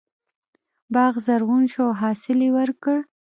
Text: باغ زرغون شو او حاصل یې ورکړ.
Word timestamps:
باغ 0.93 1.13
زرغون 1.25 1.63
شو 1.71 1.81
او 1.89 1.97
حاصل 2.01 2.37
یې 2.45 2.49
ورکړ. 2.57 2.97